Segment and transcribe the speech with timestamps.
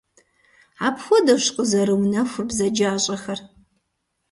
[0.87, 3.39] Апхуэдэущ къызэрыунэхур бзаджащӀэхэр.